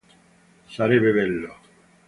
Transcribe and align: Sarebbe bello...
Sarebbe 0.67 1.13
bello... 1.15 1.53